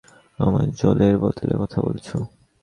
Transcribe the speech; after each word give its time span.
আমার 0.39 0.65
জলের 0.71 1.15
বোতলের 1.17 1.57
কথা 1.57 1.79
বলছো? 1.81 2.15